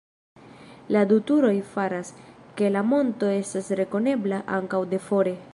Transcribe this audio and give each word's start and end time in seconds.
La 0.95 1.03
du 1.11 1.17
turoj 1.31 1.51
faras, 1.75 2.11
ke 2.61 2.73
la 2.79 2.85
monto 2.95 3.31
estas 3.37 3.73
rekonebla 3.83 4.45
ankaŭ 4.59 4.85
de 4.95 5.07
fore. 5.11 5.41